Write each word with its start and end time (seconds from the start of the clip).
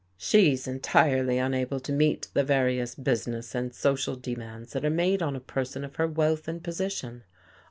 She's 0.17 0.67
entirely 0.67 1.37
unable 1.37 1.79
to 1.81 1.91
meet 1.93 2.29
the 2.33 2.43
various 2.43 2.95
business 2.95 3.53
and 3.53 3.71
social 3.71 4.15
demands 4.15 4.73
that 4.73 4.83
are 4.83 4.89
made 4.89 5.21
on 5.21 5.35
a 5.35 5.39
person 5.39 5.83
of 5.83 5.97
her 5.97 6.07
wealth 6.07 6.47
and 6.47 6.63
position. 6.63 7.23